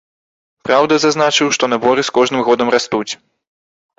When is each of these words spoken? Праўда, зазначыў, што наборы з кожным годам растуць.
Праўда, 0.67 0.93
зазначыў, 1.03 1.51
што 1.57 1.69
наборы 1.73 2.01
з 2.07 2.13
кожным 2.17 2.41
годам 2.47 2.67
растуць. 2.79 3.11